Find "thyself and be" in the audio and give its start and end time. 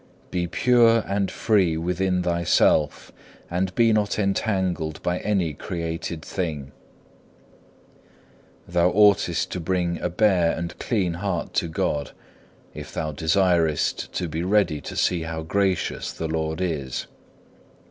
2.23-3.93